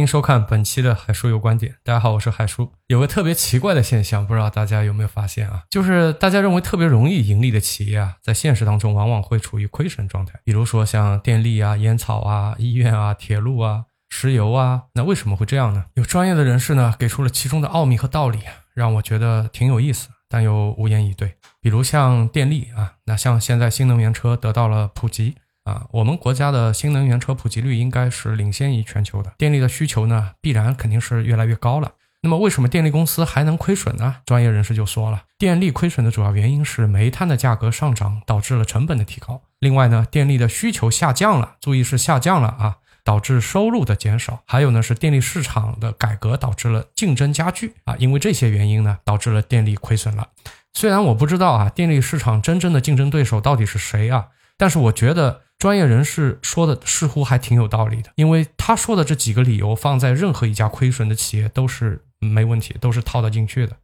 [0.00, 1.76] 欢迎收看本期的海叔有观点。
[1.84, 2.72] 大家好，我是海叔。
[2.86, 5.64] 有个特别奇怪的现象，不知道大家有没有发现啊？
[5.68, 10.40] 就是大家认为特别容易盈利的企业啊，在现实当中往往会处于亏损状态。
[10.42, 15.84] 比如说像电力啊、烟草啊、医院啊、铁路啊、石油啊，那为什么会这样呢？
[15.96, 18.38] 有专业的人士呢，给出了其中的奥秘和道理，
[18.72, 21.34] 让我觉得挺有意思，但又无言以对。
[21.60, 25.34] 比如像电力啊，那像现在新能源车得到了普及。
[25.70, 31.92] 啊，我们国家的新能源车普及率应该是领先于全球的，电力的需求呢，必然肯定是越来越高了。
[32.22, 34.16] 那么，为什么电力公司还能亏损呢？
[34.26, 39.40] 专业人士就说了，电力亏损的主要原因是煤炭的价格上涨导致了成本的提高。
[39.60, 44.42] 另外呢，电力的需求下降了，注意是下降了啊，导致收入的减少。
[44.44, 50.28] 还有呢，是电力市场的改革导致了竞争加剧啊，因为这些原因呢，导致了电力亏损了。
[50.74, 54.28] 虽然我不知道啊，电力市场真正的竞争对手到底是谁啊，
[54.58, 55.42] 但是我觉得。
[55.60, 63.76] 专业人士说的似乎还挺有道理的，因为他说的这几个理由放在任何一家亏损的企业都是没问题，都是套得进去的，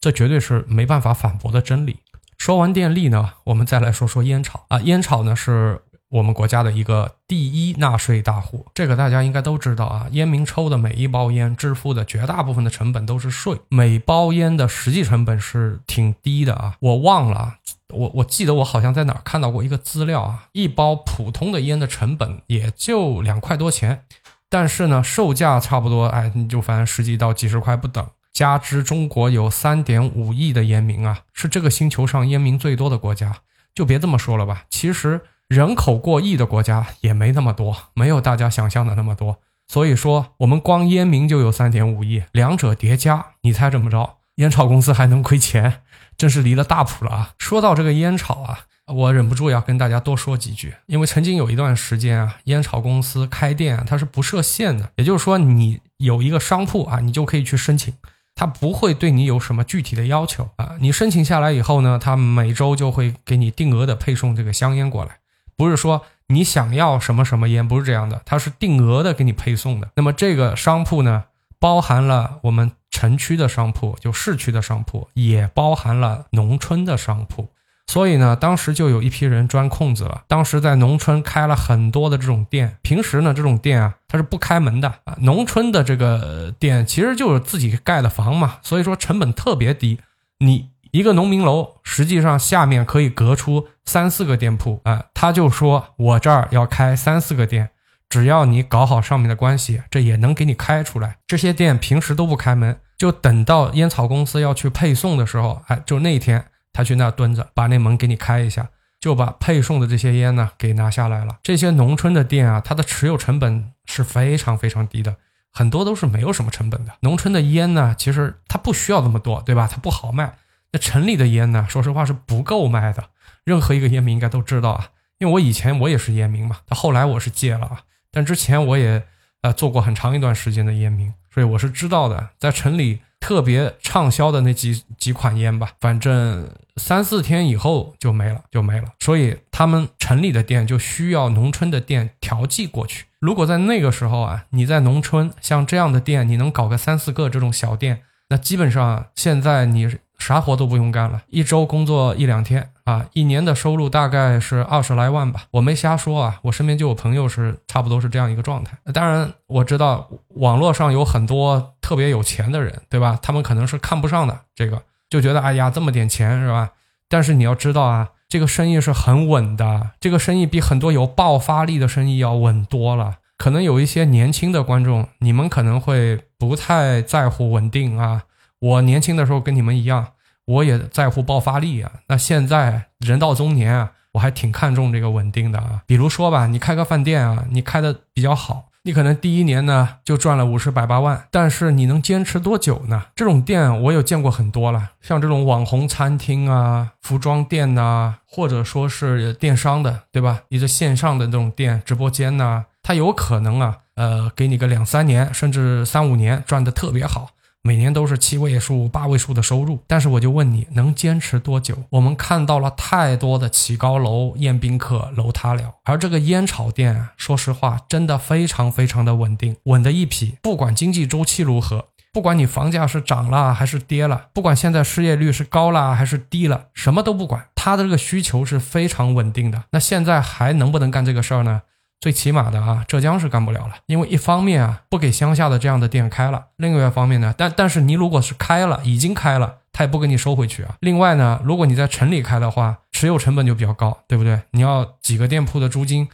[0.00, 1.98] 这绝对是没办法反驳的真理。
[2.36, 5.82] 说完电力呢，我们再来说说烟草啊，烟草呢是。
[6.10, 10.06] 我们国家的一个第一纳税大户，这个大家应该都知道啊。
[10.12, 13.60] 烟民抽的每一包烟，支付的绝大部分的成本都是税。
[13.68, 16.76] 每包烟的实际成本是挺低的啊。
[16.80, 17.56] 我忘了，
[17.92, 24.04] 我我记得我好像在哪儿看到过一个资料啊，一包普通的烟的成本也就两块多钱，
[24.48, 28.06] 但是呢，售价差不多，哎，你就反正十几到几十块不等。
[28.32, 33.36] 加之中国有三点五亿的烟民啊，是这个星球上烟民最多的国家，
[33.74, 34.64] 就别这么说了吧。
[34.70, 35.20] 其实。
[35.48, 39.38] 人口过亿的国家也没那么多，没有大家想象的那么多。
[39.66, 44.17] 所以说，我们光烟民就有三点五亿，两者叠加，你猜怎么着？
[44.38, 45.82] 烟草公司还能亏钱，
[46.16, 47.30] 真是离了大谱了啊！
[47.38, 57.92] 说到这个烟草啊，我忍不住要跟大家多说几句，因为曾经有一段时间啊，烟草公司开店啊它是不设限的，也就是说，你有一个商铺啊，你就可以去申请。
[58.36, 65.18] 他不会对你有什么具体的要求啊，你申请下来以后呢，他每周就会给你定额的配送这个香烟过来。
[65.56, 69.90] 不是说你想要什么什么烟，不是这样的，它是定额的给你配送的。
[69.96, 71.24] 那么这个商铺呢，
[71.58, 77.48] 包含了我们城区的商铺，就市区的商铺，也包含了农村的商铺。
[77.86, 80.22] 所以呢，当时就有一批人钻空子了。
[80.28, 85.16] 当时在农村开了很多的这种店，平时呢这种店啊，它是不开门的啊。
[85.20, 89.98] 农村的这个店其实就是自己盖的房嘛，所以说成本特别低。
[90.38, 90.70] 你。
[90.90, 95.04] 一个农民楼，实际上下面可以隔出三四个店铺啊。
[95.12, 97.68] 他就说我这儿要开三四个店，
[98.08, 101.18] 只要你搞好上面的关系，这也能给你开出来。
[101.26, 108.68] 这些店平时都不开门，就等到烟草公司要去配送的时候，哎，就那天他去那蹲着，把那门给你开一下，
[108.98, 111.38] 就把配送的这些烟呢给拿下来了。
[111.42, 115.16] 这些农村的店啊，它的持有成本是非常非常低的，
[115.52, 116.92] 很多都是没有什么成本的。
[117.00, 119.68] 农村的烟呢，其实它不需要那么多，对吧？
[119.70, 120.34] 它不好卖。
[120.72, 121.66] 那城里的烟呢？
[121.68, 123.04] 说实话是不够卖的。
[123.44, 126.58] 任何一个烟民应该都知道啊，因为我以前我也是烟民嘛。
[126.66, 129.02] 到后来我是戒了啊，但之前我也
[129.42, 132.30] 呃做过很长一段时间的烟民，所以我是知道的。
[132.38, 138.92] 在城里特别畅销的那几几款烟吧，反正三四天以后就没了，就没了。
[139.00, 143.06] 所以他们城里的店就需要农村的店调剂过去。
[143.20, 149.98] 如果在那个时候啊，你在农村像这样的店，你能搞个三四个这种小店，那基本上现在你。
[150.18, 155.42] 啥活都不用干了，一周工作一两天啊，一年的收入大概是二十来万吧。
[155.50, 158.78] 我没瞎说啊，我身边就有朋友是差不多是这样一个状态。
[158.94, 163.18] 当然我知道网络上有很多特别有钱的人，对吧？
[163.20, 166.70] 他们可能是看不上的这个，就觉得哎呀这么点钱是吧？
[167.10, 173.16] 但是你要知道啊，这个生意是很稳的，这个生意比很多有爆发力的生意要稳多了。
[173.36, 178.22] 可能有一些年轻的观众，你们可能会不太在乎稳定啊。
[178.60, 180.08] 我年轻的时候跟你们一样，
[180.48, 181.92] 我也在乎爆发力啊。
[182.08, 185.82] 那现在人到中年啊，我还挺看重这个稳定的啊。
[185.86, 193.04] 比如说吧，你开个饭店啊，你开的比较好，你可能第一年呢就赚了五十百八万，但是你能坚持多久呢？
[193.14, 200.40] 这种店我有见过很多了，像这种网红餐厅啊、服装店呐，或者说是电商的，对吧？
[200.48, 207.28] 一个线上的这种店、直播间呐，它有可能啊，呃，给你个两三年，甚至三五年赚的特别好。
[207.68, 211.76] 每年都是七位数、八位数的收入，但是我就问你，能坚持多久？
[211.90, 220.38] 我们看到了太多的起高楼、宴宾客、楼塌了，而这个烟草店啊，说实话，真的非常非常的稳定，稳的一批。
[220.40, 229.64] 不管经济周期如何，不管你房价是涨了还是跌了，不管现在失业率是高了还是低了，什么都不管，它的这个需求是非常稳定的。
[229.72, 231.60] 那现在还能不能干这个事儿呢？
[232.00, 240.76] 最起码的啊，浙江是干不了了，因为一方面啊不给乡下的这样的店开了，另外一方面呢，但但是你如果是开了，已经开了，他也不给你收回去啊。
[240.80, 244.40] 另外呢，如果你在城里开的话，持有成本就比较高，对不对？
[244.52, 246.08] 你要几个店铺的租金，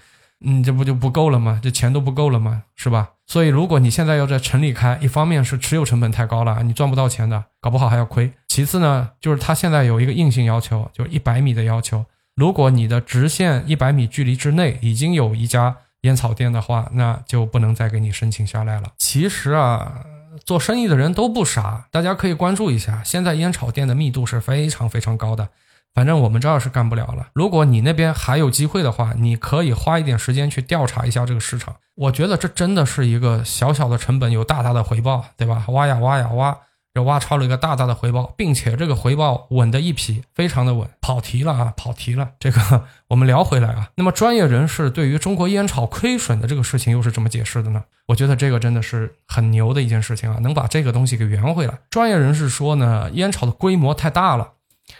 [0.44, 1.60] 嗯，这不就不够了吗？
[1.62, 2.62] 这钱都不够了吗？
[2.74, 3.10] 是吧？
[3.26, 8.32] 所以如果你现在要在城里开，一方面是持有成本太高了，你赚不到钱的，搞不好还要亏。
[8.48, 12.04] 其次呢，就是他现在有一个硬性要求，就是一百米的要求。
[12.36, 18.88] 如果你的直线一百米距离之内已经有一家烟草店的话，那就不能再给你申请下来了。
[18.98, 20.04] 其实啊，
[20.44, 25.48] 做生意的人都不傻，大家可以关注一下，现在烟草店的密度是非常非常高的。
[25.94, 27.28] 反正我们这儿是干不了了。
[27.34, 31.76] 如果你那边还有机会的话，你可以花一点时间去调查一下这个市场。
[31.94, 35.64] 我觉得这真的是一个小小的成本有大大的回报，对吧？
[35.68, 36.58] 挖呀挖呀挖。
[36.94, 40.88] 这挖超了一个大大的回报，并且这个回报稳的一批，非常的稳。
[41.00, 42.30] 跑题了啊，跑题了。
[42.38, 43.90] 这个 我们聊回来啊。
[43.96, 47.82] 那么专业人士对于中国烟草亏损的这个事情又是怎么解释的呢？
[48.06, 51.76] 我觉得这个真的是很牛的一件事情啊，能把这个东西给圆回来。
[51.90, 54.52] 专业人士说呢，烟草的规模太大了，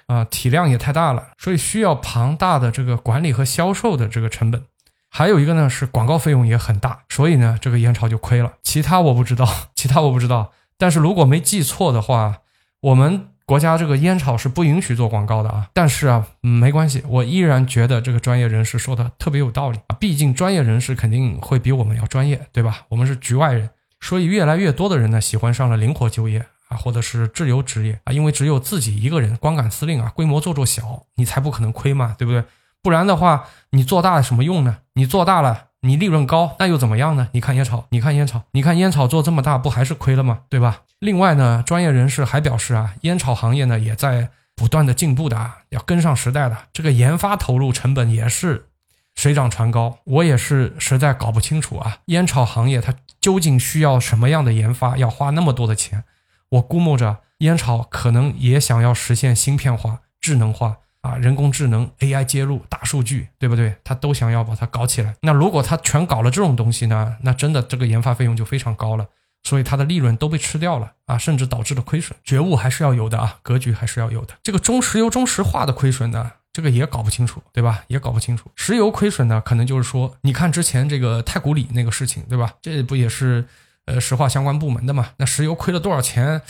[0.07, 4.65] 啊，体量也太大了，所以需要庞大的这个管理和销售的这个成本。
[5.09, 8.55] 还有一个呢是广告费用也很大，所以呢这个烟草就亏了。
[8.65, 10.51] 其他我不知道，其他我不知道。
[10.79, 12.39] 但是如果没记错的话，
[12.81, 15.69] 我们国家这个烟草是不允许做广告的啊。
[15.73, 19.97] 但是啊，没关系，我依然觉得这个专业人士说的特别有道理啊。
[20.01, 22.83] 毕竟专业人士肯定会比我们要专业，对吧？
[22.89, 28.13] 我们是局外人，所以越来越多的人呢喜欢上了灵活就业啊，或者是自由职业啊。
[28.13, 32.43] 因为只有自己一个人光杆司令啊，规模做做小，你才不可能亏嘛，对不对？
[32.83, 34.79] 不然的话，你做大了什么用呢？
[34.95, 35.69] 你做大了。
[35.85, 37.29] 你利润高，那又怎么样呢？
[37.33, 40.41] 你看烟草，你看烟草，你看烟草做这么大，不还是亏了吗？
[40.49, 40.81] 对吧？
[40.99, 46.57] 另外呢，专业人士还表示啊，烟草行业呢也在不断的进步的啊，要跟上时代的。
[46.73, 48.69] 这个研发投入成本也是
[49.15, 56.05] 水涨船高，我也是实在搞不清楚啊，烟草行业它究竟需要什么样的研发，要花那么多的钱？
[56.49, 60.79] 我估摸着烟草可能也想要实现芯片化、智能化。
[61.05, 63.77] 啊，人工智能、AI 接入、大数据，对不对？
[63.85, 65.15] 他都想要把它搞起来。
[65.21, 67.15] 那如果他全搞了这种东西呢？
[67.21, 69.07] 那真的这个研发费用就非常高了，
[69.43, 72.19] 所以它的利润都被吃掉了啊，甚至导致了亏损。
[72.25, 74.33] 觉悟还是要有的啊，格局还是要有的。
[74.43, 77.85] 这个中石油、中石化的亏损呢，这个也搞不清楚，对吧？
[77.89, 78.51] 也搞不清楚。
[78.57, 82.55] 石油亏损呢，可能就是说，你看之前这个太古里那个事情，对吧？
[82.63, 83.47] 这不也是？
[83.87, 86.41] 呃，石化相关部门的嘛，那石油亏了多少钱，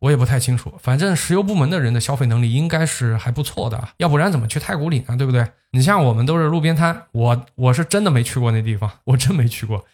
[0.00, 0.74] 我也不太清楚。
[0.82, 5.16] 反正石油部门的人的消费能力应该是还不错的，要不然怎么去太古里呢？
[5.16, 5.46] 对不对？
[5.70, 9.84] 你像我们都是路边摊，我我是真的没去过那地方，我真没去过。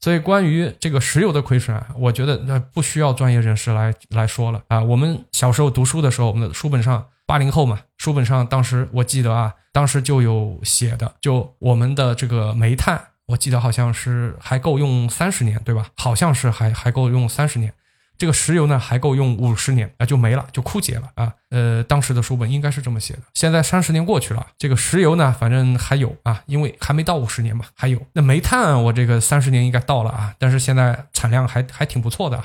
[0.00, 4.80] 所以关于这个石油的亏损，我觉得那不需要专业人士来来说了啊。
[4.80, 13.00] 我们小时候读书的时候，我们的书本上，八零后嘛，书本上当时我记得啊，当时就有写的，就我们的这个煤炭。
[13.26, 15.86] 我记得好像是还够用三十年，对吧？
[15.96, 17.72] 好像是还还够用三十年。
[18.16, 21.34] 这个石油呢，还够用五十年啊，就没了，就枯竭了啊。
[21.50, 23.22] 呃，当时的书本应该是这么写的。
[23.34, 28.00] 现在三十年过去了，这个石油呢，反正还有啊，因为还没到五十年嘛，还有。
[28.12, 32.40] 那煤炭，我这个三十年应该到了啊，但是现在产量还还挺不错的，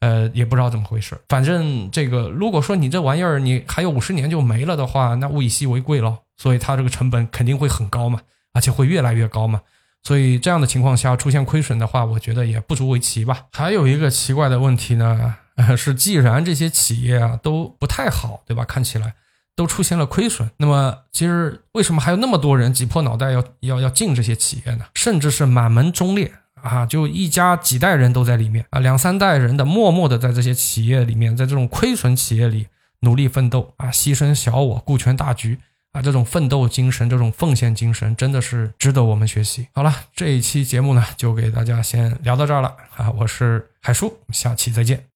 [0.00, 1.16] 呃，也不知道怎么回事。
[1.28, 8.20] 反正这个，如果说你这玩意儿你还有五十年就没了的话，那物以稀为贵喽，所以它这个成本肯定会很高嘛，
[8.54, 9.60] 而且会越来越高嘛。
[10.02, 13.46] 所以这样的情况下出现亏损的话，我觉得也不足为奇吧。
[13.52, 15.36] 还有一个奇怪的问题呢，
[15.76, 18.64] 是既然这些企业啊都不太好，对吧？
[18.64, 19.14] 看起来
[19.54, 24.86] 都出现了亏损，那么其实为什么还有那么多人挤破脑袋要要要进这些企业呢？
[24.94, 32.66] 甚至是满门忠烈啊，就一家几代人都在里面啊，两三代人的默默的在这些企业里面，在这种亏损企业里
[33.00, 35.58] 努力奋斗啊，牺牲小我，顾全大局。
[35.92, 39.68] 啊，这种奋斗精神，这种奉献精神，真的是值得我们学习。
[39.74, 43.10] 好了，这一期节目呢，就给大家先聊到这儿了啊！
[43.18, 45.11] 我是海叔，下期再见。